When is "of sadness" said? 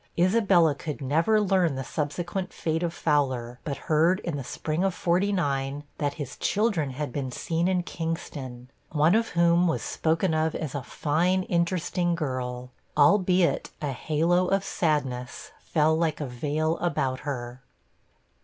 14.47-15.51